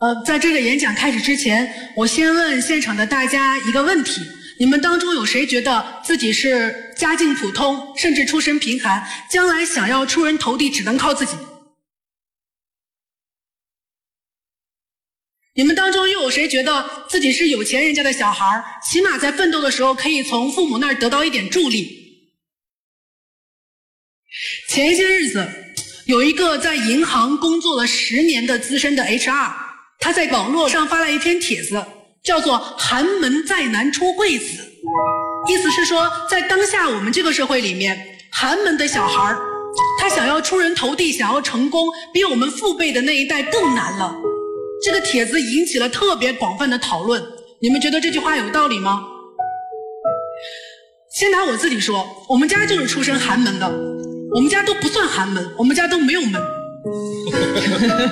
[0.00, 4.22] 呃，在这个演讲开始之前，我先问现场的大家一个问题：
[4.58, 11.32] 你们当中有谁觉得自己是家境普通，甚至出身贫寒，将来想要出人头地，只能靠自己？
[15.54, 22.30] 你们当中又有谁觉得自己是有钱人家的小孩，起码在奋斗的时候可以从父母那儿得到一点助力？
[24.66, 25.46] 前些日子，
[26.06, 29.68] 有一个在银行工作了十年的资深的 HR，
[30.00, 31.84] 他在网络上发了一篇帖子，
[32.24, 34.44] 叫做“寒门再难出贵子”，
[35.46, 39.38] 意思是说，在当下我们这个社会里面，寒门的小孩儿，
[40.00, 44.16] 他想要出人头地，想要成功，比我们父辈的那一代更难了。
[44.82, 47.22] 这个帖子引起了特别广泛的讨论，
[47.60, 49.06] 你们觉得这句话有道理吗？
[51.12, 53.70] 先拿我自己说，我们家就是出身寒门的，
[54.34, 56.40] 我们家都不算寒门，我们家都没有门。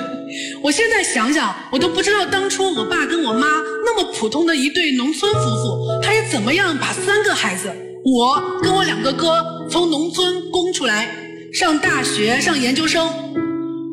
[0.61, 3.47] 我现在想想，我都不知道当初我爸跟我妈
[3.85, 7.71] 那么普通的一对农村夫妇，他是怎么样把三个孩子，
[8.03, 11.09] 我跟我两个哥从农村供出来，
[11.53, 13.09] 上大学、上研究生。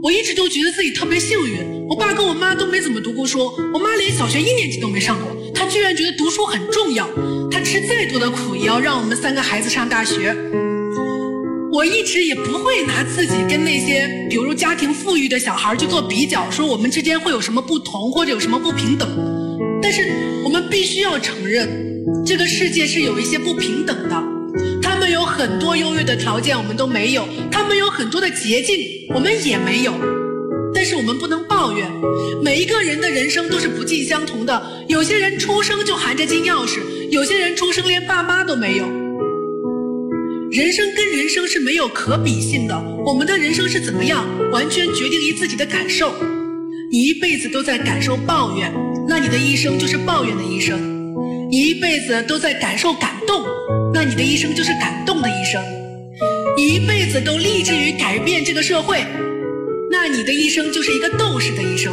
[0.03, 1.87] 我一直都觉得自己特别幸运。
[1.89, 7.09] 我爸跟我妈都没怎么读过书，我妈连小学一年级都没上过，她居然觉得读书很重要，
[7.51, 10.37] 她吃再多的苦也要让我们三个孩子上大学。
[11.77, 19.07] 我一直也不会拿自己跟那些比如家庭富裕的小孩去做比较，说我们之间会有什么不同或者有什么不平等。
[19.83, 24.17] 但是我们必须要承认，这个世界是有一些不平等的，
[24.81, 28.79] 他们有很多优越的条件我们都没有，他们有很多的捷径
[29.15, 29.93] 我们也没有。
[30.75, 31.87] 但是我们不能抱怨，
[32.43, 34.87] 每一个人的人生都是不尽相同的。
[34.89, 36.79] 有些人出生就含着金钥匙，
[37.11, 38.87] 有些人出生连爸妈都没有。
[40.57, 46.15] 人生跟人生是没有可比性的，我们的人生是怎么样，完全决定于自己的感受。
[46.91, 48.73] 你一辈子都在感受抱怨，
[49.07, 50.79] 那你的一生就是抱怨的一生；
[51.51, 53.45] 你一辈子都在感受感动，
[53.93, 55.61] 那你的一生就是感动的一生；
[56.57, 59.05] 你一辈子都立志于改变这个社会。
[59.91, 61.93] 那你的一生就是一个斗士的一生。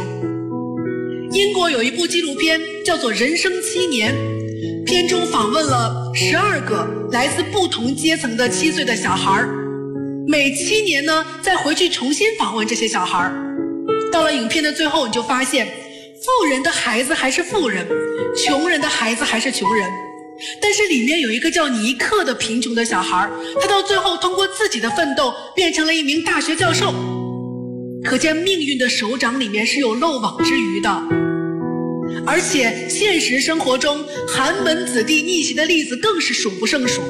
[1.32, 4.14] 英国有一部纪录片叫做《人生七年》，
[4.94, 9.48] 片中访问了十二个来自不同阶层的七岁的小孩儿，
[10.24, 13.34] 每七年呢再回去重新访问这些小孩儿。
[14.12, 15.66] 到了影片的最后，你就发现，
[16.22, 17.84] 富人的孩子还是富人，
[18.36, 19.84] 穷人的孩子还是穷人，
[20.62, 26.94] 但是里面有一个叫尼克的贫穷的小孩儿，他到最后通过自己的奋斗，变成了一名大学教授。
[28.04, 31.02] 可见命运的手掌里面是有漏网之鱼的，
[32.26, 37.02] 而且现实生活中寒门子弟逆袭的例子更是数不胜数。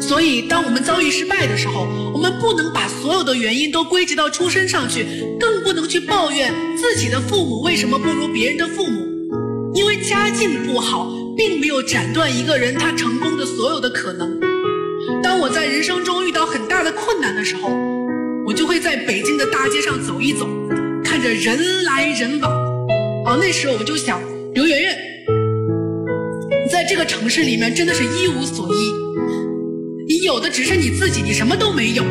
[0.00, 5.06] 所以，当我们遭遇失败的时候，我们不能把所有的原因都归结到出身上去，
[5.40, 14.38] 更不能去抱怨自己的父母为什么不如别人的父母，因为家境不好，并没有斩断一个人他成功的所有的可能。
[15.22, 17.70] 当我在人生中遇到很大的困难的时候，
[18.46, 20.46] 我就会在北京的大街上走一走，
[21.02, 22.65] 看着人来人往。
[23.26, 24.20] 哦，那时候我就想，
[24.54, 24.96] 刘媛媛，
[26.64, 28.92] 你在这个城市里面真的是一无所依，
[30.06, 32.04] 你有的只是你自己，你什么都没有。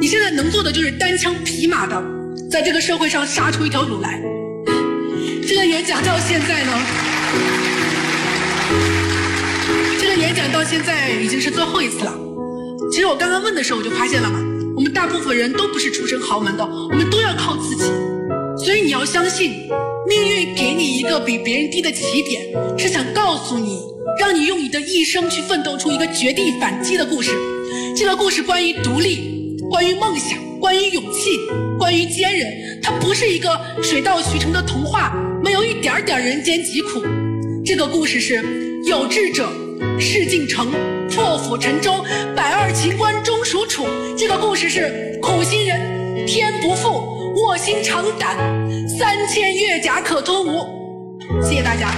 [0.00, 2.02] 你现在能做的就是单枪匹马的，
[2.50, 4.18] 在这个社会上杀出一条路来。
[5.46, 6.72] 这个演讲到现在呢，
[10.00, 12.18] 这个演讲到现在已经是最后一次了。
[12.90, 14.40] 其实我刚刚问的时候，我就发现了嘛。
[14.74, 17.84] 我们大部分人都不是出身豪门的，我们都要靠自己。
[18.64, 19.52] 所以你要相信，
[20.08, 22.42] 命运给你一个比别人低的起点，
[22.78, 23.80] 是想告诉你，
[24.20, 27.32] 让你用你的一生去奋斗出一个绝地反击的故事。
[27.96, 31.38] 这个故事关于独立，关于梦想，关于勇气，
[31.78, 32.80] 关于坚韧。
[32.82, 35.12] 它不是一个水到渠成的童话，
[35.42, 37.02] 没有一点点人间疾苦。
[37.64, 38.44] 这个故事是
[38.84, 39.48] 有志者
[39.98, 40.72] 事竟成。
[41.08, 43.86] 破釜沉舟，百二秦关终属楚。
[44.18, 45.80] 这个故事是苦心人
[46.24, 48.36] 天不负，卧薪尝胆，
[48.88, 50.64] 三千越甲可吞吴。
[51.42, 51.90] 谢谢大家。